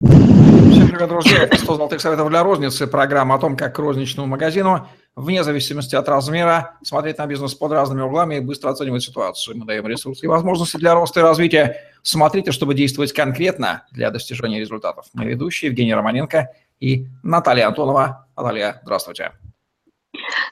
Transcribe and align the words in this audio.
Всем 0.00 0.90
привет, 0.90 1.08
друзья. 1.08 1.42
Это 1.42 1.56
100 1.56 1.74
золотых 1.74 2.00
советов 2.00 2.28
для 2.28 2.44
розницы. 2.44 2.86
Программа 2.86 3.34
о 3.34 3.38
том, 3.40 3.56
как 3.56 3.74
к 3.74 3.78
розничному 3.80 4.28
магазину, 4.28 4.86
вне 5.16 5.42
зависимости 5.42 5.96
от 5.96 6.08
размера, 6.08 6.76
смотреть 6.84 7.18
на 7.18 7.26
бизнес 7.26 7.52
под 7.56 7.72
разными 7.72 8.02
углами 8.02 8.36
и 8.36 8.40
быстро 8.40 8.70
оценивать 8.70 9.02
ситуацию. 9.02 9.58
Мы 9.58 9.66
даем 9.66 9.88
ресурсы 9.88 10.26
и 10.26 10.28
возможности 10.28 10.76
для 10.76 10.94
роста 10.94 11.18
и 11.18 11.22
развития. 11.24 11.80
Смотрите, 12.02 12.52
чтобы 12.52 12.74
действовать 12.74 13.12
конкретно 13.12 13.86
для 13.90 14.12
достижения 14.12 14.60
результатов. 14.60 15.06
Мы 15.14 15.24
ведущие 15.24 15.70
Евгений 15.70 15.94
Романенко 15.94 16.50
и 16.78 17.08
Наталья 17.24 17.66
Антонова. 17.66 18.28
Наталья, 18.36 18.80
здравствуйте. 18.84 19.32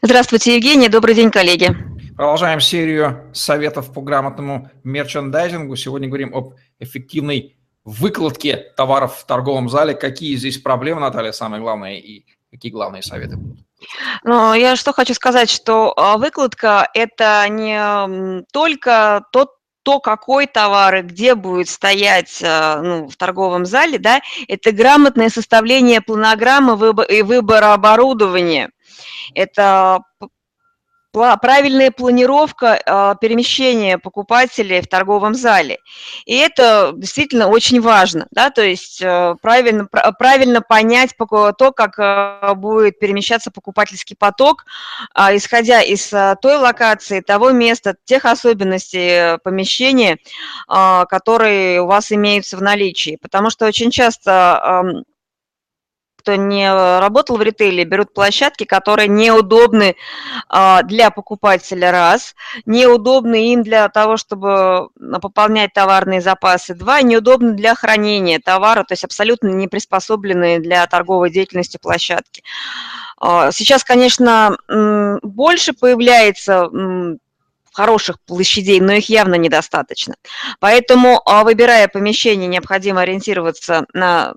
Здравствуйте, 0.03 0.57
Евгений. 0.57 0.89
Добрый 0.89 1.15
день, 1.15 1.31
коллеги. 1.31 1.69
Продолжаем 2.17 2.59
серию 2.59 3.31
советов 3.33 3.93
по 3.93 4.01
грамотному 4.01 4.73
мерчендайзингу. 4.83 5.77
Сегодня 5.77 6.09
говорим 6.09 6.35
об 6.35 6.55
эффективной 6.81 7.57
выкладке 7.87 8.57
товаров 8.77 9.17
в 9.17 9.25
торговом 9.25 9.69
зале. 9.69 9.95
Какие 9.95 10.37
здесь 10.37 10.59
проблемы, 10.59 11.01
Наталья, 11.01 11.33
самые 11.33 11.61
главные, 11.61 12.01
и 12.01 12.27
какие 12.51 12.73
главные 12.73 13.03
советы 13.03 13.37
будут? 13.37 13.65
Ну, 14.25 14.55
я 14.55 14.77
что 14.77 14.93
хочу 14.93 15.15
сказать, 15.15 15.49
что 15.49 15.93
а, 15.97 16.19
выкладка– 16.19 16.89
это 16.95 17.47
не 17.49 18.45
только 18.53 19.25
тот 19.33 19.51
то, 19.87 20.01
какой 20.01 20.49
товар 20.49 20.97
и 20.97 21.03
где 21.03 21.37
будет 21.37 21.69
стоять 21.69 22.43
а, 22.43 22.83
ну, 22.83 23.09
в 23.09 23.17
торговом 23.17 23.65
зале, 23.65 23.99
да, 23.99 24.21
это 24.49 24.73
грамотное 24.73 25.29
составление 25.29 26.01
планограммы 26.01 26.73
и 27.09 27.23
выбора 27.23 27.73
оборудования. 27.73 28.71
Это 29.33 30.01
правильная 31.41 31.91
планировка 31.91 32.81
а, 32.85 33.15
перемещения 33.15 33.99
покупателей 33.99 34.81
в 34.81 34.87
торговом 34.87 35.35
зале. 35.35 35.79
И 36.27 36.37
это 36.37 36.93
действительно 36.95 37.49
очень 37.49 37.81
важно, 37.81 38.27
да, 38.31 38.51
то 38.51 38.63
есть 38.63 39.01
э, 39.01 39.35
правильно, 39.41 39.87
правильно 40.19 40.61
понять 40.61 41.15
то, 41.17 41.73
как 41.73 41.99
э, 41.99 42.55
будет 42.55 42.99
перемещаться 42.99 43.51
покупательский 43.51 44.17
поток, 44.17 44.65
а, 45.15 45.35
исходя 45.35 45.81
из 45.81 46.13
э, 46.13 46.37
той 46.41 46.57
локации, 46.57 47.21
того 47.21 47.51
места, 47.51 47.97
тех 48.05 48.25
особенностей 48.25 49.39
помещения, 49.39 50.19
а, 50.69 51.07
которые 51.07 51.81
у 51.81 51.87
вас 51.87 52.13
имеются 52.13 52.57
в 52.57 52.63
наличии. 52.63 53.19
Потому 53.21 53.51
что 53.51 53.67
очень 53.67 53.91
часто 53.91 55.05
кто 56.27 56.35
не 56.35 56.69
работал 56.99 57.37
в 57.37 57.43
ритейле, 57.43 57.85
берут 57.85 58.13
площадки, 58.13 58.65
которые 58.65 59.07
неудобны 59.07 59.95
а, 60.49 60.83
для 60.83 61.11
покупателя, 61.11 61.93
раз, 61.93 62.35
неудобны 62.65 63.53
им 63.53 63.63
для 63.63 63.89
того, 63.89 64.17
чтобы 64.17 64.89
пополнять 65.23 65.73
товарные 65.73 66.21
запасы, 66.21 66.75
два, 66.75 67.01
неудобны 67.01 67.53
для 67.53 67.77
хранения 67.77 68.41
товара, 68.45 68.83
то 68.83 68.95
есть 68.95 69.05
абсолютно 69.05 69.49
не 69.51 69.69
приспособленные 69.69 70.59
для 70.59 70.85
торговой 70.89 71.31
деятельности 71.31 71.79
площадки. 71.81 72.43
А, 73.21 73.53
сейчас, 73.53 73.85
конечно, 73.85 74.59
больше 75.23 75.75
появляется 75.75 76.69
хороших 77.73 78.19
площадей, 78.23 78.81
но 78.81 78.95
их 78.95 79.09
явно 79.09 79.35
недостаточно. 79.35 80.15
Поэтому, 80.59 81.21
а, 81.25 81.45
выбирая 81.45 81.87
помещение, 81.89 82.49
необходимо 82.49 83.03
ориентироваться 83.03 83.87
на 83.93 84.35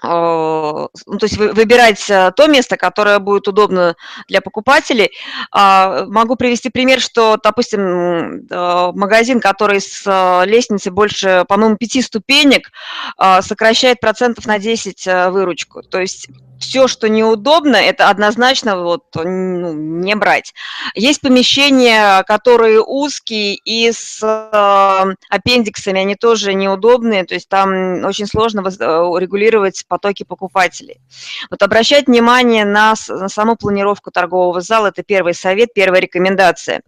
то 0.00 0.88
есть 1.20 1.36
выбирать 1.36 2.08
э, 2.08 2.32
то 2.34 2.46
место, 2.46 2.76
которое 2.76 3.18
будет 3.18 3.48
удобно 3.48 3.96
для 4.28 4.40
покупателей. 4.40 5.10
А, 5.52 6.06
могу 6.06 6.36
привести 6.36 6.70
пример, 6.70 7.00
что, 7.00 7.36
допустим, 7.42 8.46
э, 8.46 8.92
магазин, 8.94 9.40
который 9.40 9.80
с 9.80 10.02
э, 10.06 10.46
лестницы 10.46 10.90
больше, 10.90 11.44
по-моему, 11.48 11.76
пяти 11.76 12.00
ступенек, 12.00 12.70
а, 13.18 13.42
сокращает 13.42 14.00
процентов 14.00 14.46
на 14.46 14.58
10 14.58 15.06
выручку. 15.30 15.82
То 15.82 16.00
есть 16.00 16.28
все, 16.60 16.86
что 16.86 17.08
неудобно, 17.08 17.76
это 17.76 18.08
однозначно 18.08 18.82
вот, 18.82 19.04
ну, 19.14 19.72
не 19.72 20.14
брать. 20.14 20.52
Есть 20.94 21.20
помещения, 21.20 22.22
которые 22.24 22.82
узкие 22.82 23.54
и 23.56 23.90
с 23.90 24.20
э, 24.22 25.14
аппендиксами, 25.30 26.00
они 26.00 26.14
тоже 26.14 26.54
неудобные, 26.54 27.24
то 27.24 27.34
есть 27.34 27.48
там 27.48 28.04
очень 28.04 28.26
сложно 28.26 28.60
э, 28.60 28.72
регулировать 29.18 29.84
потоки 29.88 30.22
покупателей. 30.22 31.00
Вот 31.50 31.62
обращать 31.62 32.06
внимание 32.06 32.64
на, 32.64 32.94
на 33.08 33.28
саму 33.28 33.56
планировку 33.56 34.10
торгового 34.10 34.60
зала, 34.60 34.88
это 34.88 35.02
первый 35.02 35.34
совет, 35.34 35.72
первая 35.74 36.02
рекомендация. 36.02 36.82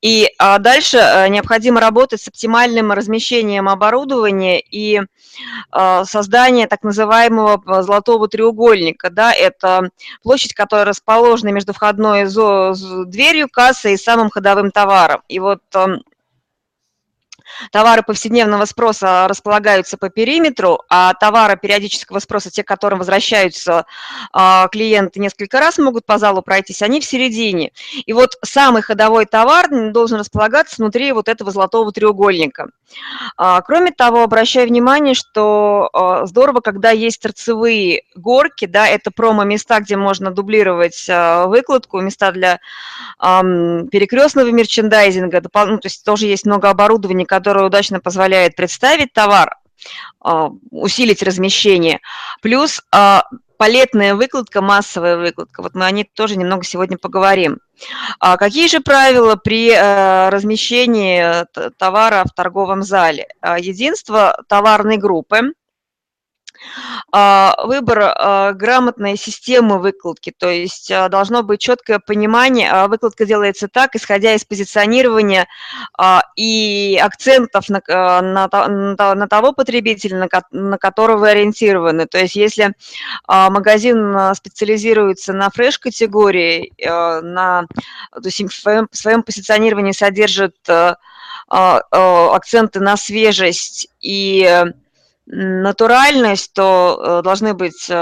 И 0.00 0.28
а 0.38 0.58
дальше 0.58 0.98
э, 0.98 1.28
необходимо 1.28 1.80
работать 1.80 2.22
с 2.22 2.28
оптимальным 2.28 2.92
размещением 2.92 3.68
оборудования 3.68 4.60
и 4.60 5.00
э, 5.00 6.04
создание 6.04 6.68
так 6.68 6.84
называемого 6.84 7.60
э, 7.66 7.82
золотого 7.82 8.28
треугольника, 8.28 9.07
да, 9.10 9.32
это 9.32 9.90
площадь, 10.22 10.54
которая 10.54 10.86
расположена 10.86 11.50
между 11.50 11.72
входной 11.72 12.24
дверью, 13.06 13.48
кассой 13.50 13.94
и 13.94 13.96
самым 13.96 14.30
ходовым 14.30 14.70
товаром. 14.70 15.22
И 15.28 15.38
вот 15.38 15.62
эм, 15.74 16.02
Товары 17.72 18.02
повседневного 18.02 18.64
спроса 18.64 19.26
располагаются 19.28 19.96
по 19.96 20.08
периметру, 20.08 20.82
а 20.88 21.14
товары 21.14 21.56
периодического 21.56 22.18
спроса, 22.18 22.50
те, 22.50 22.62
к 22.62 22.68
которым 22.68 22.98
возвращаются 22.98 23.86
а, 24.32 24.68
клиенты 24.68 25.20
несколько 25.20 25.60
раз, 25.60 25.78
могут 25.78 26.06
по 26.06 26.18
залу 26.18 26.42
пройтись, 26.42 26.82
они 26.82 27.00
в 27.00 27.04
середине. 27.04 27.72
И 28.06 28.12
вот 28.12 28.36
самый 28.44 28.82
ходовой 28.82 29.26
товар 29.26 29.68
должен 29.92 30.18
располагаться 30.18 30.76
внутри 30.78 31.12
вот 31.12 31.28
этого 31.28 31.50
золотого 31.50 31.92
треугольника. 31.92 32.68
А, 33.36 33.60
кроме 33.62 33.90
того, 33.90 34.22
обращаю 34.22 34.68
внимание, 34.68 35.14
что 35.14 35.90
а, 35.92 36.26
здорово, 36.26 36.60
когда 36.60 36.90
есть 36.90 37.20
торцевые 37.20 38.02
горки, 38.14 38.66
да, 38.66 38.86
это 38.86 39.10
промо-места, 39.10 39.80
где 39.80 39.96
можно 39.96 40.30
дублировать 40.30 41.06
выкладку, 41.08 42.00
места 42.00 42.32
для 42.32 42.60
перекрестного 43.18 44.50
мерчендайзинга, 44.50 45.42
ну, 45.42 45.78
то 45.78 45.86
есть 45.86 46.04
тоже 46.04 46.26
есть 46.26 46.46
много 46.46 46.70
оборудования, 46.70 47.26
которое 47.26 47.47
удачно 47.56 48.00
позволяет 48.00 48.56
представить 48.56 49.12
товар, 49.12 49.56
а, 50.20 50.50
усилить 50.70 51.22
размещение, 51.22 52.00
плюс 52.42 52.82
а, 52.92 53.24
палетная 53.56 54.14
выкладка, 54.14 54.60
массовая 54.60 55.16
выкладка. 55.16 55.62
Вот 55.62 55.74
мы 55.74 55.84
о 55.86 55.90
ней 55.90 56.08
тоже 56.14 56.36
немного 56.36 56.64
сегодня 56.64 56.96
поговорим. 56.98 57.58
А 58.20 58.36
какие 58.36 58.68
же 58.68 58.80
правила 58.80 59.36
при 59.36 59.70
э, 59.70 60.28
размещении 60.30 61.44
товара 61.76 62.24
в 62.24 62.32
торговом 62.34 62.82
зале? 62.82 63.28
Единство 63.58 64.42
товарной 64.48 64.96
группы, 64.96 65.38
а, 65.38 65.42
выбор 67.10 68.00
а, 68.00 68.52
грамотной 68.52 69.16
системы 69.16 69.78
выкладки, 69.78 70.32
то 70.36 70.50
есть 70.50 70.90
а, 70.90 71.08
должно 71.08 71.42
быть 71.42 71.60
четкое 71.60 72.00
понимание, 72.00 72.86
выкладка 72.86 73.24
делается 73.24 73.68
так, 73.68 73.94
исходя 73.94 74.34
из 74.34 74.44
позиционирования 74.44 75.46
и 76.36 77.00
акцентов 77.02 77.68
на, 77.68 77.80
на, 77.88 78.48
на, 79.14 79.28
того 79.28 79.52
потребителя, 79.52 80.28
на 80.50 80.78
которого 80.78 81.18
вы 81.18 81.30
ориентированы. 81.30 82.06
То 82.06 82.18
есть 82.18 82.36
если 82.36 82.74
магазин 83.26 84.34
специализируется 84.34 85.32
на 85.32 85.50
фреш-категории, 85.50 86.72
на, 86.84 87.66
то 88.12 88.24
есть 88.24 88.42
в 88.42 88.52
своем, 88.52 88.88
в 88.90 88.96
своем 88.96 89.22
позиционировании 89.22 89.92
содержит 89.92 90.56
акценты 91.48 92.80
на 92.80 92.96
свежесть 92.96 93.88
и 94.00 94.64
натуральность, 95.30 96.52
то 96.54 96.98
э, 97.00 97.22
должны 97.22 97.52
быть 97.54 97.88
э, 97.90 97.94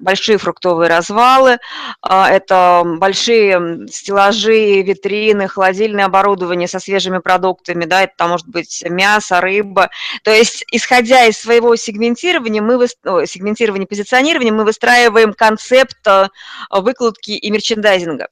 большие 0.00 0.38
фруктовые 0.38 0.88
развалы, 0.88 1.58
а, 2.00 2.30
это 2.30 2.82
большие 2.84 3.88
стеллажи, 3.88 4.82
витрины, 4.82 5.48
холодильное 5.48 6.06
оборудование 6.06 6.68
со 6.68 6.78
свежими 6.78 7.18
продуктами, 7.18 7.84
да, 7.84 8.02
это 8.02 8.26
может 8.26 8.48
быть 8.48 8.82
мясо, 8.88 9.40
рыба. 9.40 9.90
То 10.22 10.30
есть, 10.32 10.64
исходя 10.70 11.24
из 11.24 11.38
своего 11.38 11.76
сегментирования, 11.76 12.62
мы, 12.62 12.86
сегментирования, 13.26 13.86
позиционирования, 13.86 14.52
мы 14.52 14.64
выстраиваем 14.64 15.34
концепт 15.34 15.98
э, 16.06 16.28
выкладки 16.70 17.32
и 17.32 17.50
мерчендайзинга. 17.50 18.28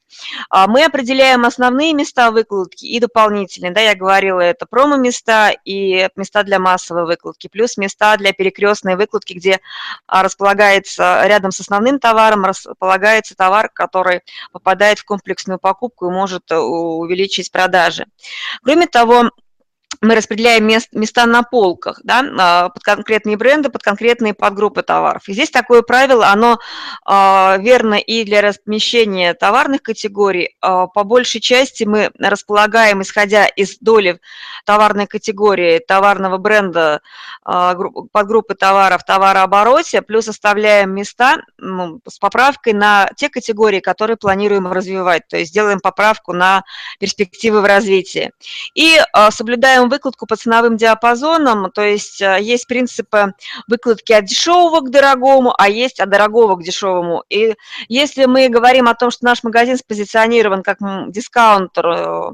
А, 0.49 0.67
мы 0.67 0.85
определяем 0.85 1.44
основные 1.44 1.93
места 1.93 2.31
выкладки 2.31 2.85
и 2.85 2.99
дополнительные, 2.99 3.73
да, 3.73 3.81
я 3.81 3.94
говорила, 3.94 4.41
это 4.41 4.67
промо-места 4.67 5.52
и 5.64 6.08
места 6.17 6.43
для 6.43 6.58
массовой 6.58 7.06
выкладки, 7.06 7.49
плюс 7.49 7.76
места 7.76 8.17
для 8.17 8.32
перекрестной 8.32 8.97
выкладки, 8.97 9.35
где 9.35 9.61
а, 10.06 10.23
располагается 10.23 10.89
рядом 10.98 11.52
с 11.52 11.60
основным 11.60 11.98
товаром 11.98 12.44
располагается 12.44 13.34
товар, 13.34 13.70
который 13.72 14.22
попадает 14.52 14.98
в 14.98 15.04
комплексную 15.04 15.58
покупку 15.58 16.08
и 16.08 16.12
может 16.12 16.50
э, 16.50 16.56
увеличить 16.56 17.50
продажи. 17.52 18.06
Кроме 18.62 18.87
того, 18.87 19.31
мы 20.02 20.14
распределяем 20.14 20.67
мест, 20.67 20.88
места 20.93 21.26
на 21.26 21.43
полках, 21.43 22.00
да, 22.05 22.25
а, 22.38 22.69
под 22.70 22.82
конкретные 22.82 23.37
бренды, 23.37 23.69
под 23.69 23.82
конкретные 23.82 24.32
подгруппы 24.32 24.82
товаров. 24.82 25.29
И 25.29 25.35
здесь 25.35 25.50
такое 25.50 25.82
правило, 25.82 26.29
оно 26.29 26.58
э, 27.06 27.56
верно 27.61 27.94
и 27.94 28.25
для 28.25 28.41
размещения 28.41 29.35
товарных 29.35 29.82
категорий. 29.82 30.56
Э, 30.62 30.87
по 30.93 31.05
большей 31.05 31.41
части 31.41 31.85
мы 31.85 32.11
располагаем, 32.19 33.02
исходя 33.02 33.47
из 33.47 33.76
доли 33.79 34.20
товарной 34.64 35.06
категории, 35.06 35.81
товарного 35.81 36.38
бренда, 36.38 37.02
э, 37.44 37.75
подгруппы 38.11 38.55
товаров, 38.55 39.05
товарообороте, 39.05 40.00
плюс 40.00 40.29
оставляем 40.29 40.94
места 40.94 41.43
ну, 41.58 42.00
с 42.08 42.19
поправкой 42.19 42.73
на 42.73 43.11
те 43.17 43.29
категории, 43.29 43.81
которые 43.81 44.17
планируем 44.17 44.73
развивать, 44.73 45.29
то 45.29 45.37
есть 45.37 45.52
делаем 45.52 45.81
поправку 45.81 46.32
на 46.32 46.64
перспективы 46.99 47.61
в 47.61 47.67
развитии. 47.67 48.32
И 48.75 48.99
соблюдаем 49.31 49.89
выкладку 49.90 50.26
по 50.26 50.37
ценовым 50.37 50.76
диапазонам, 50.78 51.70
то 51.70 51.82
есть 51.82 52.22
э, 52.22 52.38
есть 52.40 52.66
принципы 52.66 53.34
выкладки 53.69 54.12
от 54.12 54.25
дешевого 54.25 54.81
к 54.81 54.90
дорогому, 54.90 55.54
а 55.58 55.69
есть 55.69 56.00
от 56.00 56.08
дорогого 56.08 56.56
к 56.56 56.62
дешевому. 56.62 57.25
И 57.28 57.54
если 57.88 58.25
мы 58.25 58.48
говорим 58.48 58.88
о 58.88 58.94
том, 58.94 59.10
что 59.10 59.26
наш 59.26 59.42
магазин 59.42 59.76
спозиционирован 59.76 60.62
как 60.62 60.78
дискаунтер, 61.10 61.87
э, 61.87 62.31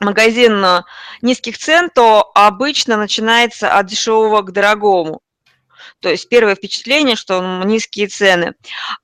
магазин 0.00 0.64
э, 0.64 0.82
низких 1.22 1.58
цен, 1.58 1.90
то 1.94 2.30
обычно 2.34 2.96
начинается 2.96 3.76
от 3.76 3.86
дешевого 3.86 4.42
к 4.42 4.52
дорогому. 4.52 5.20
То 6.00 6.08
есть 6.08 6.28
первое 6.28 6.54
впечатление, 6.54 7.16
что 7.16 7.40
низкие 7.64 8.08
цены. 8.08 8.54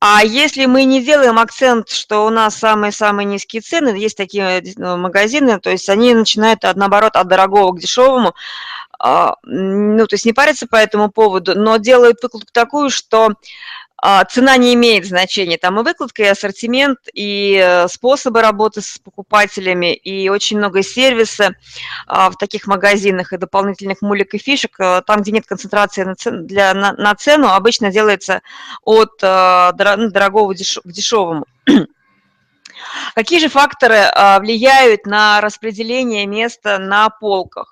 А 0.00 0.24
если 0.24 0.66
мы 0.66 0.84
не 0.84 1.02
делаем 1.02 1.38
акцент, 1.38 1.88
что 1.88 2.26
у 2.26 2.30
нас 2.30 2.56
самые-самые 2.56 3.26
низкие 3.26 3.62
цены, 3.62 3.88
есть 3.96 4.16
такие 4.16 4.60
э, 4.62 4.96
магазины, 4.96 5.58
то 5.60 5.70
есть 5.70 5.88
они 5.88 6.14
начинают, 6.14 6.62
наоборот, 6.74 7.16
от 7.16 7.28
дорогого 7.28 7.72
к 7.72 7.80
дешевому, 7.80 8.34
ну, 9.44 10.06
то 10.06 10.14
есть 10.14 10.24
не 10.24 10.32
парятся 10.32 10.66
по 10.66 10.76
этому 10.76 11.10
поводу, 11.10 11.58
но 11.58 11.76
делают 11.76 12.22
выкладку 12.22 12.52
такую, 12.52 12.90
что 12.90 13.34
а, 14.04 14.24
цена 14.24 14.56
не 14.56 14.74
имеет 14.74 15.06
значения. 15.06 15.58
Там 15.58 15.78
и 15.78 15.84
выкладка, 15.84 16.24
и 16.24 16.26
ассортимент, 16.26 16.98
и 17.14 17.56
э, 17.56 17.86
способы 17.86 18.42
работы 18.42 18.80
с 18.80 18.98
покупателями, 18.98 19.94
и 19.94 20.28
очень 20.28 20.58
много 20.58 20.82
сервиса 20.82 21.54
а, 22.08 22.28
в 22.30 22.36
таких 22.36 22.66
магазинах, 22.66 23.32
и 23.32 23.36
дополнительных 23.36 24.02
мулек 24.02 24.34
и 24.34 24.38
фишек. 24.38 24.74
Э, 24.80 25.02
там, 25.06 25.22
где 25.22 25.30
нет 25.30 25.46
концентрации 25.46 26.02
на, 26.02 26.16
цен, 26.16 26.48
для, 26.48 26.74
на, 26.74 26.94
на 26.94 27.14
цену, 27.14 27.46
обычно 27.46 27.92
делается 27.92 28.42
от 28.82 29.22
э, 29.22 29.72
ну, 29.96 30.10
дорогого 30.10 30.52
к 30.52 30.56
дешевому. 30.56 31.46
Какие 33.14 33.38
же 33.38 33.48
факторы 33.48 34.10
влияют 34.40 35.06
на 35.06 35.40
распределение 35.40 36.26
места 36.26 36.78
на 36.78 37.08
полках? 37.08 37.71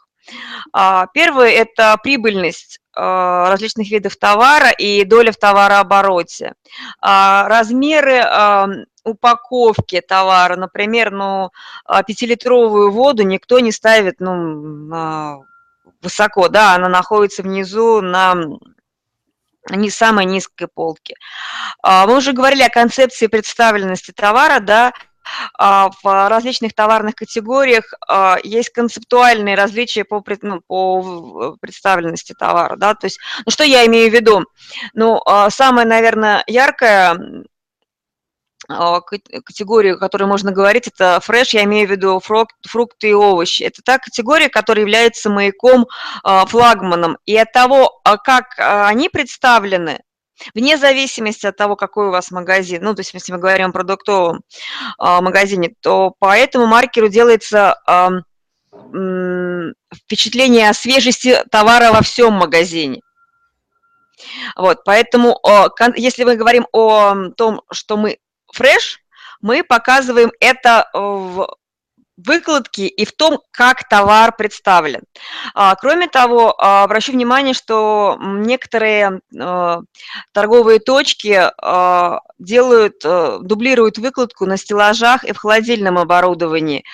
Первый– 1.12 1.53
это 1.55 1.97
прибыльность 2.03 2.81
Э, 2.97 3.49
различных 3.49 3.88
видов 3.91 4.17
товара 4.17 4.71
и 4.71 5.05
доля 5.05 5.31
в 5.31 5.37
товарообороте. 5.37 6.55
А, 7.00 7.47
размеры 7.49 8.23
упаковки 9.05 10.00
товара, 10.00 10.56
например, 10.56 11.12
ну, 11.12 11.50
а, 11.85 12.03
пятилитровую 12.03 12.91
воду 12.91 13.23
никто 13.23 13.61
не 13.61 13.73
ставит 13.73 14.17
ну, 14.19 15.44
высоко, 16.03 16.49
да, 16.49 16.75
она 16.75 16.88
находится 16.88 17.43
внизу 17.43 18.00
на 18.03 18.35
не 19.71 19.91
самой 19.91 20.25
низкой 20.25 20.67
полке. 20.67 21.15
А, 21.82 22.06
мы 22.06 22.17
уже 22.17 22.32
говорили 22.32 22.62
о 22.62 22.71
концепции 22.71 23.29
представленности 23.29 24.11
товара, 24.11 24.61
да, 24.61 24.88
а, 24.88 24.93
в 25.59 26.29
различных 26.29 26.75
товарных 26.75 27.15
категориях 27.15 27.93
а, 28.09 28.38
есть 28.43 28.71
концептуальные 28.71 29.55
различия 29.55 30.05
по, 30.05 30.25
ну, 30.43 30.61
по 30.67 31.56
представленности 31.61 32.35
товара. 32.38 32.77
Да? 32.77 32.94
То 32.94 33.06
есть, 33.06 33.19
ну, 33.44 33.53
что 33.53 33.65
я 33.65 33.87
имею 33.87 34.11
в 34.11 34.15
виду? 34.15 34.44
Ну, 34.94 35.21
а, 35.27 35.50
самое, 35.50 35.87
наверное, 35.87 36.43
яркое 36.47 37.44
категорию, 38.69 39.97
о 39.97 39.99
которой 39.99 40.25
можно 40.25 40.53
говорить, 40.53 40.87
это 40.87 41.19
фреш, 41.21 41.55
я 41.55 41.65
имею 41.65 41.88
в 41.88 41.91
виду 41.91 42.21
фрукты 42.21 43.09
и 43.09 43.12
овощи. 43.12 43.65
Это 43.65 43.82
та 43.82 43.99
категория, 43.99 44.49
которая 44.49 44.82
является 44.85 45.29
маяком, 45.29 45.87
флагманом. 46.23 47.19
И 47.27 47.37
от 47.37 47.50
того, 47.50 48.00
как 48.23 48.55
они 48.59 49.09
представлены, 49.09 50.00
Вне 50.55 50.77
зависимости 50.77 51.47
от 51.47 51.57
того, 51.57 51.77
какой 51.77 52.09
у 52.09 52.11
вас 52.11 52.31
магазин, 52.31 52.83
ну, 52.83 52.95
то 52.95 53.01
есть 53.01 53.13
если 53.15 53.33
мы 53.33 53.39
говорим 53.39 53.71
о 53.71 53.73
продуктовом 53.73 54.41
э, 54.99 55.21
магазине, 55.21 55.75
то 55.81 56.15
по 56.19 56.37
этому 56.37 56.67
маркеру 56.67 57.09
делается 57.09 57.77
э, 57.87 58.09
впечатление 59.95 60.71
о 60.71 60.75
свежести 60.75 61.45
товара 61.51 61.93
во 61.93 62.03
всем 62.03 62.35
магазине. 62.35 63.01
Вот, 64.57 64.85
поэтому, 64.85 65.39
э, 65.47 65.69
если 65.97 66.25
мы 66.25 66.37
говорим 66.37 66.67
о 66.73 67.31
том, 67.37 67.63
что 67.71 67.97
мы 67.97 68.19
фреш, 68.53 69.01
мы 69.41 69.63
показываем 69.65 70.33
это 70.41 70.89
в 70.93 71.57
выкладке 72.26 72.87
и 72.87 73.05
в 73.05 73.12
том, 73.12 73.40
как 73.50 73.88
товар 73.88 74.34
представлен. 74.37 75.02
А, 75.55 75.75
кроме 75.76 76.08
того, 76.08 76.55
а, 76.58 76.84
обращу 76.84 77.12
внимание, 77.12 77.55
что 77.55 78.17
некоторые 78.20 79.20
а, 79.38 79.81
торговые 80.32 80.81
точки 80.81 81.50
делают, 82.38 83.02
дублируют 83.43 83.99
выкладку 83.99 84.46
на 84.46 84.56
стеллажах 84.56 85.25
и 85.25 85.32
в 85.32 85.38
холодильном 85.38 85.99
оборудовании. 85.99 86.84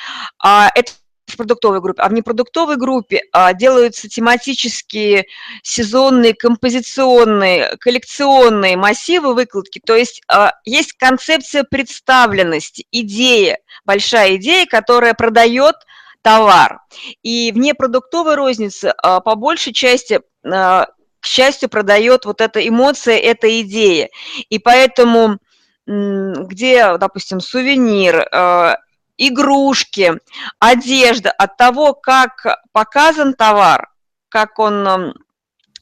Это 0.43 0.93
в 1.27 1.37
продуктовой 1.37 1.81
группе, 1.81 2.03
а 2.03 2.09
в 2.09 2.13
непродуктовой 2.13 2.77
группе 2.77 3.23
а, 3.33 3.53
делаются 3.53 4.09
тематические, 4.09 5.27
сезонные, 5.63 6.35
композиционные, 6.35 7.77
коллекционные 7.81 8.77
массивы 8.77 9.35
выкладки, 9.35 9.81
то 9.85 9.95
есть 9.95 10.23
а, 10.29 10.53
есть 10.65 10.93
концепция 10.95 11.65
представленности, 11.65 12.87
идея, 12.93 13.59
большая 13.85 14.37
идея, 14.37 14.67
которая 14.67 15.15
продает 15.15 15.75
товар. 16.23 16.81
И 17.23 17.53
в 17.53 17.59
непродуктовой 17.59 18.37
рознице 18.37 18.95
а, 19.03 19.21
по 19.21 19.35
большей 19.35 19.73
части 19.73 20.21
а, 20.45 20.87
к 21.21 21.27
счастью, 21.27 21.69
продает 21.69 22.25
вот 22.25 22.41
эта 22.41 22.67
эмоция, 22.67 23.17
эта 23.17 23.61
идея. 23.61 24.11
И 24.49 24.61
поэтому 24.61 25.39
где, 25.87 26.97
допустим, 26.99 27.41
сувенир, 27.41 28.27
а, 28.33 28.79
игрушки, 29.19 30.15
одежда, 30.59 31.31
от 31.31 31.57
того, 31.57 31.95
как 31.95 32.47
показан 32.73 33.35
товар, 33.35 33.91
как 34.29 34.59
он 34.59 34.87
эм, 34.87 35.15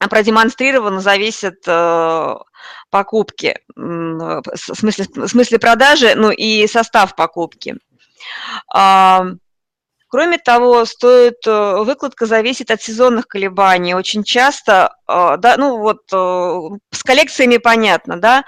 продемонстрирован, 0.08 1.00
зависит 1.00 1.62
э, 1.66 2.34
покупки, 2.90 3.58
в 3.74 4.42
смысле, 4.56 5.06
в 5.14 5.28
смысле 5.28 5.58
продажи, 5.58 6.14
ну 6.14 6.30
и 6.30 6.66
состав 6.66 7.16
покупки. 7.16 7.76
А, 8.72 9.26
кроме 10.08 10.38
того, 10.38 10.84
стоит, 10.84 11.46
э, 11.46 11.76
выкладка 11.78 12.26
зависит 12.26 12.70
от 12.70 12.82
сезонных 12.82 13.26
колебаний. 13.26 13.94
Очень 13.94 14.24
часто, 14.24 14.96
э, 15.08 15.36
да, 15.38 15.56
ну 15.56 15.78
вот 15.78 16.02
с 16.10 17.02
коллекциями 17.02 17.56
понятно, 17.56 18.20
да, 18.20 18.44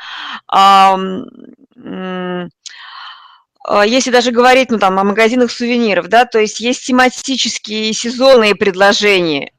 если 3.85 4.11
даже 4.11 4.31
говорить 4.31 4.71
ну, 4.71 4.79
там, 4.79 4.99
о 4.99 5.05
магазинах 5.05 5.51
сувениров, 5.51 6.09
да, 6.09 6.25
то 6.25 6.39
есть 6.39 6.61
есть 6.61 6.87
тематические 6.87 7.93
сезонные 7.93 8.55
предложения, 8.55 9.51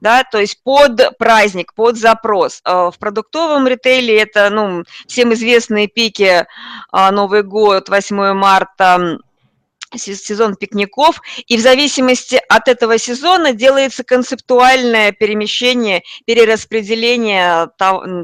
да, 0.00 0.22
то 0.22 0.38
есть 0.38 0.62
под 0.62 1.16
праздник, 1.18 1.72
под 1.74 1.96
запрос. 1.96 2.60
А, 2.64 2.90
в 2.90 2.98
продуктовом 2.98 3.66
ритейле 3.66 4.20
это, 4.20 4.50
ну, 4.50 4.84
всем 5.06 5.32
известные 5.32 5.88
пики 5.88 6.46
а, 6.92 7.10
Новый 7.10 7.42
год, 7.42 7.88
8 7.88 8.34
марта, 8.34 9.18
сезон 9.96 10.56
пикников, 10.56 11.20
и 11.46 11.56
в 11.56 11.60
зависимости 11.60 12.40
от 12.48 12.68
этого 12.68 12.98
сезона 12.98 13.52
делается 13.52 14.04
концептуальное 14.04 15.12
перемещение, 15.12 16.02
перераспределение 16.26 17.68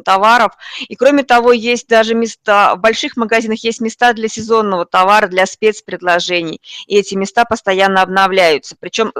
товаров. 0.04 0.52
И 0.88 0.96
кроме 0.96 1.22
того, 1.22 1.52
есть 1.52 1.88
даже 1.88 2.14
места, 2.14 2.74
в 2.74 2.80
больших 2.80 3.16
магазинах 3.16 3.62
есть 3.64 3.80
места 3.80 4.12
для 4.12 4.28
сезонного 4.28 4.86
товара, 4.86 5.26
для 5.26 5.46
спецпредложений, 5.46 6.60
и 6.86 6.96
эти 6.96 7.14
места 7.14 7.44
постоянно 7.44 8.02
обновляются. 8.02 8.76
Причем 8.78 9.12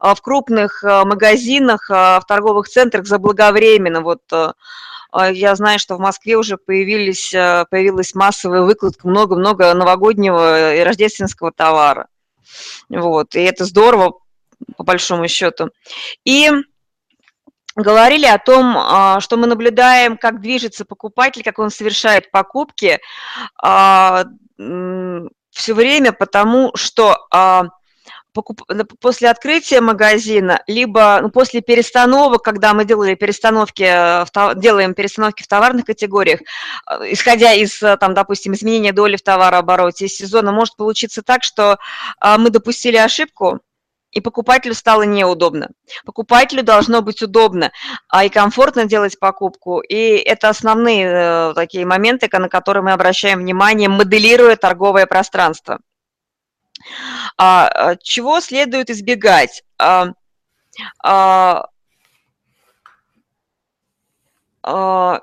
а, 0.00 0.14
в 0.14 0.22
крупных 0.22 0.82
а, 0.84 1.04
магазинах, 1.04 1.90
а, 1.90 2.20
в 2.20 2.26
торговых 2.26 2.68
центрах 2.68 3.06
заблаговременно, 3.06 4.00
вот 4.00 4.20
я 5.22 5.54
знаю, 5.54 5.78
что 5.78 5.96
в 5.96 6.00
Москве 6.00 6.36
уже 6.36 6.56
появились, 6.56 7.32
э, 7.32 7.64
появилась 7.70 8.14
массовая 8.14 8.62
выкладка, 8.62 9.08
много-много 9.08 9.72
новогоднего 9.74 10.74
и 10.74 10.80
рождественского 10.80 11.52
товара. 11.52 12.08
Вот, 12.88 13.34
и 13.34 13.40
это 13.40 13.64
здорово, 13.64 14.18
по 14.76 14.84
большому 14.84 15.28
счету. 15.28 15.70
И 16.24 16.50
говорили 17.76 18.26
о 18.26 18.38
том, 18.38 18.76
а, 18.76 19.20
что 19.20 19.36
мы 19.36 19.46
наблюдаем, 19.46 20.16
как 20.16 20.40
движется 20.40 20.84
покупатель, 20.84 21.42
как 21.42 21.58
он 21.58 21.70
совершает 21.70 22.30
покупки 22.30 23.00
а, 23.60 24.24
все 24.56 25.74
время, 25.74 26.12
потому 26.12 26.72
что 26.74 27.26
покуп... 28.34 28.62
после 29.00 29.30
открытия 29.30 29.80
магазина, 29.80 30.62
либо 30.66 31.20
ну, 31.22 31.30
после 31.30 31.62
перестановок, 31.62 32.42
когда 32.42 32.74
мы 32.74 32.84
делали 32.84 33.14
перестановки, 33.14 33.84
в... 33.84 34.54
делаем 34.56 34.92
перестановки 34.94 35.42
в 35.42 35.46
товарных 35.46 35.86
категориях, 35.86 36.40
исходя 37.06 37.52
из, 37.54 37.78
там, 37.78 38.12
допустим, 38.14 38.52
изменения 38.54 38.92
доли 38.92 39.16
в 39.16 39.22
товарообороте 39.22 40.06
из 40.06 40.16
сезона, 40.16 40.52
может 40.52 40.76
получиться 40.76 41.22
так, 41.22 41.42
что 41.42 41.78
мы 42.20 42.50
допустили 42.50 42.96
ошибку, 42.96 43.60
и 44.14 44.20
покупателю 44.20 44.74
стало 44.74 45.02
неудобно. 45.02 45.70
Покупателю 46.06 46.62
должно 46.62 47.02
быть 47.02 47.20
удобно 47.20 47.72
а 48.08 48.24
и 48.24 48.28
комфортно 48.28 48.84
делать 48.84 49.18
покупку. 49.18 49.80
И 49.80 49.96
это 49.96 50.48
основные 50.48 51.06
э, 51.06 51.52
такие 51.54 51.84
моменты, 51.84 52.28
на 52.30 52.48
которые 52.48 52.84
мы 52.84 52.92
обращаем 52.92 53.40
внимание, 53.40 53.88
моделируя 53.88 54.54
торговое 54.54 55.06
пространство. 55.06 55.80
А, 57.36 57.68
а 57.68 57.96
чего 57.96 58.40
следует 58.40 58.90
избегать? 58.90 59.62
А, 59.78 60.08
а, 61.02 61.68
а, 64.62 65.20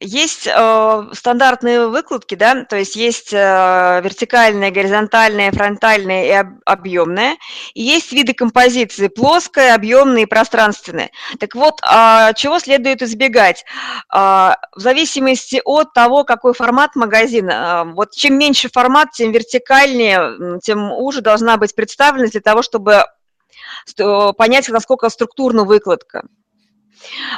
есть 0.00 0.46
э, 0.46 1.02
стандартные 1.12 1.88
выкладки, 1.88 2.34
да, 2.34 2.64
то 2.64 2.76
есть 2.76 2.96
есть 2.96 3.32
э, 3.32 4.00
вертикальная, 4.04 4.70
горизонтальная, 4.70 5.50
фронтальная 5.52 6.26
и 6.26 6.30
об, 6.32 6.48
объемная. 6.66 7.36
И 7.72 7.82
есть 7.82 8.12
виды 8.12 8.34
композиции 8.34 9.08
плоская, 9.08 9.74
объемная 9.74 10.22
и 10.22 10.26
пространственная. 10.26 11.10
Так 11.40 11.54
вот, 11.54 11.80
э, 11.80 12.34
чего 12.34 12.58
следует 12.58 13.00
избегать? 13.00 13.64
Э, 14.12 14.56
в 14.74 14.80
зависимости 14.80 15.62
от 15.64 15.94
того, 15.94 16.24
какой 16.24 16.52
формат 16.52 16.94
магазина. 16.94 17.86
Э, 17.86 17.92
вот 17.92 18.12
чем 18.12 18.38
меньше 18.38 18.68
формат, 18.68 19.12
тем 19.12 19.32
вертикальнее, 19.32 20.60
тем 20.62 20.92
уже 20.92 21.22
должна 21.22 21.56
быть 21.56 21.74
представленность 21.74 22.32
для 22.32 22.42
того, 22.42 22.60
чтобы 22.60 23.04
понять, 24.36 24.68
насколько 24.68 25.08
структурна 25.08 25.64
выкладка. 25.64 26.24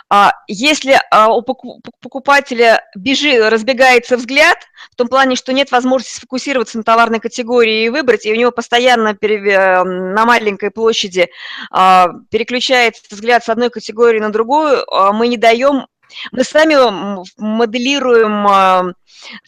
А, 0.09 0.33
если 0.47 1.00
а, 1.11 1.33
у 1.35 1.43
покупателя 1.43 2.83
бежи, 2.95 3.49
разбегается 3.49 4.17
взгляд, 4.17 4.59
в 4.91 4.97
том 4.97 5.09
плане, 5.09 5.37
что 5.37 5.53
нет 5.53 5.71
возможности 5.71 6.17
сфокусироваться 6.17 6.79
на 6.79 6.85
товарной 6.85 7.21
категории 7.21 7.85
и 7.85 7.88
выбрать, 7.88 8.27
и 8.27 8.33
у 8.33 8.37
него 8.37 8.50
постоянно 8.50 9.17
э, 9.21 9.83
на 9.85 10.25
маленькой 10.25 10.71
площади 10.71 11.29
а, 11.71 12.09
переключается 12.31 13.03
взгляд 13.11 13.45
с 13.45 13.49
одной 13.49 13.71
категории 13.71 14.21
на 14.21 14.31
другую, 14.31 14.85
мы 15.12 15.29
не 15.29 15.37
даем 15.37 15.87
мы 16.33 16.43
сами 16.43 16.75
моделируем 17.37 18.95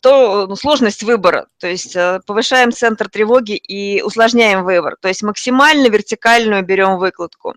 то, 0.02 0.46
ну, 0.46 0.56
сложность 0.56 1.02
выбора, 1.02 1.46
то 1.58 1.66
есть 1.66 1.94
э, 1.96 2.20
повышаем 2.26 2.72
центр 2.72 3.08
тревоги 3.08 3.56
и 3.56 4.02
усложняем 4.02 4.64
выбор, 4.64 4.96
то 5.00 5.08
есть 5.08 5.22
максимально 5.22 5.88
вертикальную 5.88 6.64
берем 6.64 6.98
выкладку. 6.98 7.54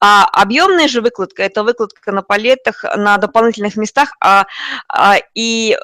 А 0.00 0.24
объемная 0.24 0.88
же 0.88 1.00
выкладка– 1.00 1.42
это 1.44 1.62
выкладка 1.62 2.12
на 2.12 2.22
палетах, 2.22 2.84
на 2.96 3.18
дополнительных 3.18 3.76
местах, 3.76 4.12
а, 4.20 4.46
а, 4.88 5.16
и 5.34 5.76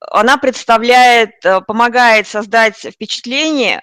она 0.00 0.36
представляет, 0.36 1.44
э, 1.44 1.60
помогает 1.62 2.28
создать 2.28 2.76
впечатление 2.76 3.82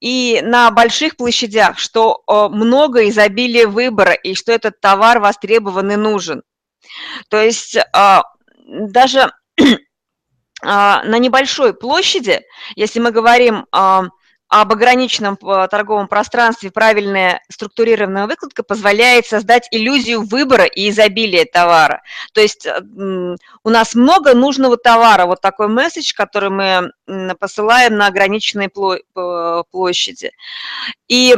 и 0.00 0.40
на 0.42 0.70
больших 0.70 1.16
площадях, 1.16 1.78
что 1.78 2.22
э, 2.26 2.48
много 2.48 3.08
изобилия 3.08 3.68
выбора 3.68 4.12
и 4.12 4.34
что 4.34 4.50
этот 4.52 4.80
товар 4.80 5.20
востребован 5.20 5.92
и 5.92 5.96
нужен. 5.96 6.42
То 7.28 7.40
есть 7.40 7.76
а, 7.92 8.24
даже 8.66 9.32
а, 10.64 11.04
на 11.04 11.18
небольшой 11.18 11.74
площади, 11.74 12.42
если 12.74 12.98
мы 12.98 13.12
говорим 13.12 13.66
об 14.52 14.70
ограниченном 14.70 15.38
э, 15.42 15.66
торговом 15.70 16.08
пространстве 16.08 16.70
правильная 16.70 17.42
структурированная 17.48 18.26
выкладка 18.26 18.62
позволяет 18.62 19.24
создать 19.24 19.66
иллюзию 19.70 20.20
выбора 20.20 20.66
и 20.66 20.90
изобилия 20.90 21.46
товара. 21.46 22.02
То 22.34 22.42
есть 22.42 22.66
у 22.66 23.70
нас 23.70 23.94
много 23.94 24.34
нужного 24.34 24.76
товара, 24.76 25.24
вот 25.24 25.40
такой 25.40 25.68
месседж, 25.68 26.12
который 26.14 26.50
мы 26.50 26.92
посылаем 27.36 27.96
на 27.96 28.08
ограниченной 28.08 28.66
э, 28.66 29.62
площади. 29.70 30.32
И 31.08 31.34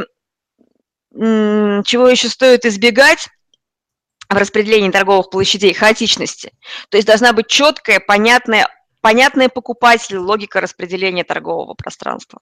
чего 1.13 2.09
еще 2.09 2.27
стоит 2.27 2.65
избегать? 2.65 3.29
в 4.27 4.37
распределении 4.37 4.89
торговых 4.89 5.29
площадей 5.29 5.71
хаотичности. 5.71 6.51
То 6.89 6.97
есть 6.97 7.07
должна 7.07 7.31
быть 7.31 7.45
четкая, 7.45 7.99
понятная, 7.99 8.67
понятная 8.99 9.49
покупателю 9.49 10.23
логика 10.23 10.59
распределения 10.59 11.23
торгового 11.23 11.75
пространства. 11.75 12.39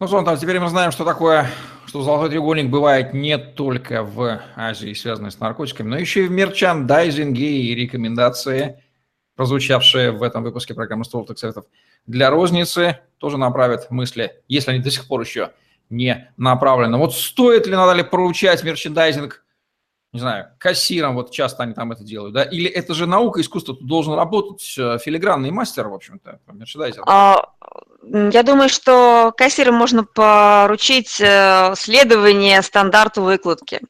Ну, 0.00 0.08
Сон, 0.08 0.24
теперь 0.38 0.58
мы 0.58 0.70
знаем, 0.70 0.92
что 0.92 1.04
такое, 1.04 1.46
что 1.84 2.00
золотой 2.00 2.30
треугольник 2.30 2.70
бывает 2.70 3.12
не 3.12 3.36
только 3.36 4.02
в 4.02 4.40
Азии, 4.56 4.94
связанной 4.94 5.30
с 5.30 5.38
наркотиками, 5.38 5.90
но 5.90 5.98
еще 5.98 6.24
и 6.24 6.26
в 6.26 6.30
мерчандайзинге 6.30 7.60
и 7.60 7.74
рекомендации, 7.74 8.82
прозвучавшие 9.36 10.12
в 10.12 10.22
этом 10.22 10.42
выпуске 10.42 10.72
программы 10.72 11.04
«Столтых 11.04 11.38
советов 11.38 11.66
для 12.06 12.30
розницы», 12.30 13.00
тоже 13.18 13.36
направят 13.36 13.90
мысли, 13.90 14.42
если 14.48 14.70
они 14.70 14.80
до 14.80 14.90
сих 14.90 15.06
пор 15.06 15.20
еще 15.20 15.50
не 15.90 16.32
направлены. 16.38 16.96
Вот 16.96 17.14
стоит 17.14 17.66
ли, 17.66 17.76
надо 17.76 17.92
ли 17.92 18.02
поручать 18.02 18.64
мерчендайзинг 18.64 19.44
не 20.12 20.18
знаю, 20.18 20.48
кассиром, 20.58 21.14
вот 21.14 21.30
часто 21.30 21.62
они 21.62 21.74
там 21.74 21.92
это 21.92 22.02
делают, 22.02 22.34
да? 22.34 22.42
Или 22.42 22.68
это 22.68 22.94
же 22.94 23.06
наука, 23.06 23.42
искусство, 23.42 23.76
тут 23.76 23.86
должен 23.86 24.14
работать 24.14 24.74
э, 24.76 24.98
филигранный 24.98 25.52
мастер, 25.52 25.86
в 25.88 25.94
общем-то, 25.94 26.40
мерчендайзер? 26.50 27.04
А, 27.06 27.52
я 28.02 28.42
думаю, 28.42 28.68
что 28.68 29.32
кассирам 29.36 29.74
можно 29.74 30.04
поручить 30.04 31.20
э, 31.20 31.74
следование 31.76 32.62
стандарту 32.62 33.22
выкладки. 33.22 33.80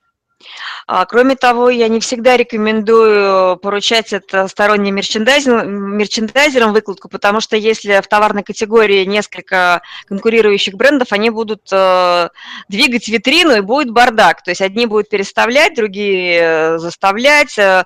А, 0.87 1.05
кроме 1.07 1.37
того, 1.37 1.71
я 1.71 1.89
не 1.89 2.01
всегда 2.01 2.37
рекомендую 2.37 3.57
поручать 3.59 4.13
это 4.13 4.49
сторонним 4.49 4.97
мерчендайзерам 4.97 6.73
выкладку, 6.73 7.09
потому 7.09 7.41
что 7.41 7.57
если 7.57 8.01
в 8.01 8.09
товарной 8.09 8.43
категории 8.43 9.05
несколько 9.05 9.83
конкурирующих 10.07 10.75
брендов, 10.75 11.13
они 11.13 11.31
будут 11.31 11.69
э, 11.71 12.29
двигать 12.69 13.09
витрину 13.09 13.57
и 13.57 13.61
будет 13.61 13.91
бардак. 13.91 14.43
То 14.43 14.51
есть 14.51 14.63
одни 14.63 14.87
будут 14.87 15.09
переставлять, 15.09 15.75
другие 15.75 16.41
э, 16.41 16.79
заставлять, 16.79 17.59
э, 17.59 17.85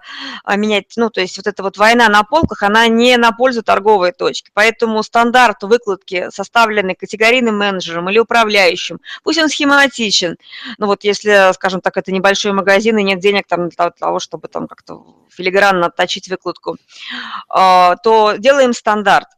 менять. 0.57 0.93
Ну, 0.97 1.11
то 1.11 1.21
есть 1.21 1.37
вот 1.37 1.47
эта 1.47 1.63
вот 1.63 1.77
война 1.77 2.09
на 2.09 2.23
полках, 2.23 2.63
она 2.63 2.87
не 2.89 3.17
на 3.17 3.33
пользу 3.33 3.63
торговой 3.63 4.13
точки. 4.13 4.51
Поэтому 4.55 5.03
стандарт 5.03 5.63
выкладки, 5.63 6.29
составленный 6.31 6.95
категорийным 6.95 7.59
менеджером 7.59 8.09
или 8.09 8.19
управляющим, 8.19 9.01
пусть 9.23 9.39
он 9.39 9.49
схематичен. 9.49 10.37
Ну 10.79 10.87
вот 10.87 11.05
если, 11.05 11.53
скажем 11.53 11.81
так, 11.81 11.97
это 11.97 12.13
небольшой 12.13 12.44
магазин, 12.53 12.99
и 12.99 13.03
нет 13.03 13.21
денег 13.21 13.47
там 13.49 13.69
для 13.69 13.91
того, 13.91 14.19
чтобы 14.19 14.49
там 14.49 14.67
как-то 14.67 15.05
филигранно 15.31 15.87
отточить 15.87 16.29
выкладку, 16.29 16.77
а, 17.49 17.97
то 17.97 18.35
делаем 18.37 18.73
стандарт 18.73 19.29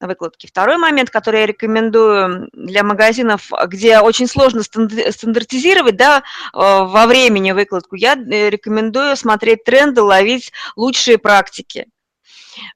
выкладки. 0.00 0.46
Второй 0.46 0.78
момент, 0.78 1.10
который 1.10 1.40
я 1.40 1.46
рекомендую 1.46 2.48
для 2.52 2.82
магазинов, 2.82 3.50
где 3.66 4.00
очень 4.00 4.26
сложно 4.26 4.62
стандартизировать 4.62 5.96
да, 5.96 6.22
а, 6.52 6.84
во 6.84 7.06
времени 7.06 7.52
выкладку, 7.52 7.96
я 7.96 8.14
э, 8.14 8.50
рекомендую 8.50 9.16
смотреть 9.16 9.64
тренды, 9.64 10.02
ловить 10.02 10.52
лучшие 10.76 11.18
практики 11.18 11.86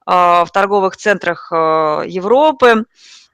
а, 0.05 0.45
в 0.45 0.51
торговых 0.51 0.97
центрах 0.97 1.51
Европы, 1.51 2.85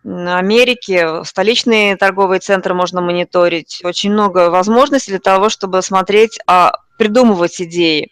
Америки, 0.03 1.23
столичные 1.25 1.95
торговые 1.95 2.39
центры 2.39 2.73
можно 2.73 3.01
мониторить. 3.01 3.81
Очень 3.83 4.11
много 4.11 4.49
возможностей 4.49 5.11
для 5.11 5.19
того, 5.19 5.49
чтобы 5.49 5.81
смотреть, 5.81 6.39
а 6.47 6.73
придумывать 7.01 7.59
идеи. 7.59 8.11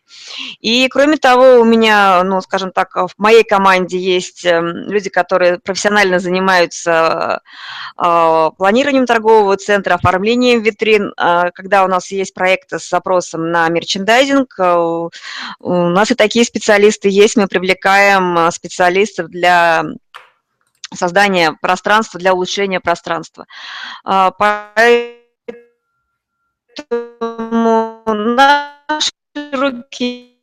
И 0.62 0.88
кроме 0.90 1.18
того, 1.18 1.60
у 1.60 1.64
меня, 1.64 2.24
ну, 2.24 2.42
скажем 2.42 2.72
так, 2.72 2.96
в 2.96 3.12
моей 3.20 3.44
команде 3.44 4.00
есть 4.00 4.44
эм, 4.46 4.90
люди, 4.90 5.12
которые 5.12 5.60
профессионально 5.60 6.18
занимаются 6.18 7.42
э, 7.98 8.50
планированием 8.58 9.06
торгового 9.06 9.58
центра, 9.58 9.94
оформлением 9.94 10.64
витрин. 10.64 11.14
Э, 11.18 11.52
когда 11.54 11.86
у 11.86 11.88
нас 11.88 12.10
есть 12.10 12.34
проекты 12.34 12.80
с 12.80 12.90
запросом 12.90 13.52
на 13.52 13.70
мерчендайзинг, 13.70 14.56
э, 14.58 15.10
у 15.60 15.74
нас 15.90 16.10
и 16.10 16.16
такие 16.16 16.44
специалисты 16.44 17.10
есть, 17.10 17.36
мы 17.36 17.48
привлекаем 17.48 18.52
специалистов 18.52 19.30
для 19.30 19.84
создания 20.94 21.58
пространства, 21.62 22.20
для 22.20 22.34
улучшения 22.34 22.80
пространства. 22.80 23.46
Поэтому 24.04 25.24
наши 28.06 29.12
руки 29.54 30.36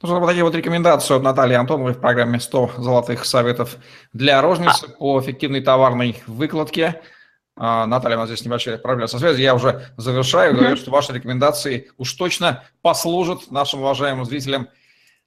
Ну, 0.00 0.06
что, 0.06 0.20
вот 0.20 0.28
такие 0.28 0.44
вот 0.44 0.54
рекомендации 0.54 1.16
от 1.16 1.24
Натальи 1.24 1.56
Антоновой 1.56 1.92
в 1.92 1.98
программе 2.00 2.38
«100 2.38 2.80
золотых 2.80 3.24
советов 3.24 3.78
для 4.12 4.40
розницы 4.40 4.88
по 4.88 5.20
эффективной 5.20 5.60
товарной 5.60 6.22
выкладке». 6.28 7.02
А, 7.60 7.86
Наталья, 7.86 8.16
у 8.16 8.20
нас 8.20 8.28
здесь 8.28 8.44
небольшая 8.44 8.78
проблема 8.78 9.08
со 9.08 9.18
связью. 9.18 9.42
Я 9.42 9.54
уже 9.54 9.88
завершаю. 9.96 10.54
Говорю, 10.54 10.76
что 10.76 10.90
ваши 10.90 11.12
рекомендации 11.12 11.90
уж 11.98 12.12
точно 12.12 12.64
послужат 12.82 13.50
нашим 13.50 13.80
уважаемым 13.80 14.24
зрителям 14.24 14.68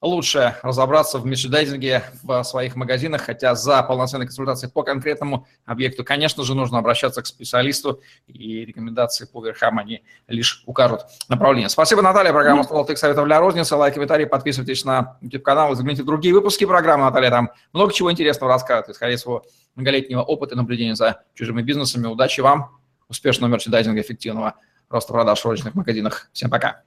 лучше 0.01 0.55
разобраться 0.63 1.19
в 1.19 1.25
мерчендайзинге 1.25 2.03
в 2.23 2.43
своих 2.43 2.75
магазинах, 2.75 3.21
хотя 3.21 3.53
за 3.55 3.83
полноценной 3.83 4.25
консультацией 4.25 4.71
по 4.71 4.83
конкретному 4.83 5.47
объекту, 5.65 6.03
конечно 6.03 6.43
же, 6.43 6.55
нужно 6.55 6.79
обращаться 6.79 7.21
к 7.21 7.27
специалисту, 7.27 8.01
и 8.27 8.65
рекомендации 8.65 9.25
по 9.25 9.45
верхам 9.45 9.77
они 9.77 10.03
лишь 10.27 10.63
укажут 10.65 11.01
направление. 11.29 11.69
Спасибо, 11.69 12.01
Наталья. 12.01 12.31
Программа 12.31 12.63
«Стол 12.63 12.85
тык 12.85 12.97
советов 12.97 13.25
для 13.25 13.39
розницы». 13.39 13.75
Лайк, 13.75 13.93
комментарий, 13.93 14.25
подписывайтесь 14.25 14.83
на 14.85 15.17
YouTube-канал, 15.21 15.75
загляните 15.75 16.01
в 16.01 16.05
другие 16.05 16.33
выпуски 16.33 16.65
программы. 16.65 17.05
Наталья 17.05 17.29
там 17.29 17.51
много 17.71 17.93
чего 17.93 18.11
интересного 18.11 18.51
рассказывает, 18.51 18.89
исходя 18.89 19.13
из 19.13 19.21
своего 19.21 19.43
многолетнего 19.75 20.21
опыта 20.21 20.55
наблюдения 20.55 20.95
за 20.95 21.23
чужими 21.35 21.61
бизнесами. 21.61 22.07
Удачи 22.07 22.41
вам, 22.41 22.79
успешного 23.07 23.51
мерчендайзинга, 23.51 24.01
эффективного 24.01 24.55
роста 24.89 25.13
продаж 25.13 25.39
в 25.39 25.45
розничных 25.45 25.75
магазинах. 25.75 26.29
Всем 26.33 26.49
пока. 26.49 26.81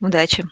Удачи. 0.00 0.44